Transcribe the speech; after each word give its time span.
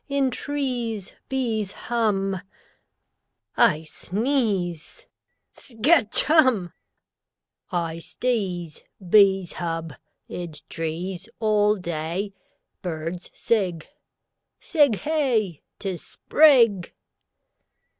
In 0.09 0.31
trees 0.31 1.13
Bees 1.29 1.73
hum 1.73 2.41
I 3.55 3.83
sneeze 3.83 5.05
Skatch 5.53 6.23
Humb!! 6.23 6.71
I 7.71 7.97
sdeeze. 7.99 8.81
Bees 9.07 9.53
hub. 9.53 9.93
Id 10.27 10.63
trees 10.69 11.29
All 11.39 11.75
day 11.75 12.33
Birds 12.81 13.29
sig. 13.35 13.87
Sig 14.59 14.95
Hey! 14.95 15.61
'Tis 15.77 16.01
Sprig! 16.01 16.95